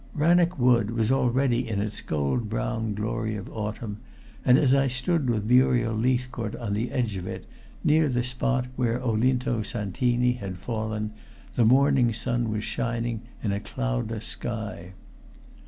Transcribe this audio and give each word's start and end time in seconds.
Rannoch 0.15 0.57
Wood 0.57 0.89
was 0.89 1.11
already 1.11 1.67
in 1.69 1.79
its 1.79 2.01
gold 2.01 2.49
brown 2.49 2.95
glory 2.95 3.35
of 3.35 3.47
autumn, 3.55 3.99
and 4.43 4.57
as 4.57 4.73
I 4.73 4.87
stood 4.87 5.29
with 5.29 5.45
Muriel 5.45 5.93
Leithcourt 5.93 6.55
on 6.55 6.73
the 6.73 6.91
edge 6.91 7.17
of 7.17 7.27
it, 7.27 7.45
near 7.83 8.09
the 8.09 8.23
spot 8.23 8.65
where 8.75 8.99
Olinto 8.99 9.61
Santini 9.61 10.31
had 10.31 10.57
fallen, 10.57 11.11
the 11.55 11.65
morning 11.65 12.13
sun 12.13 12.49
was 12.49 12.63
shining 12.63 13.21
in 13.43 13.51
a 13.51 13.59
cloudless 13.59 14.25
sky. 14.25 14.93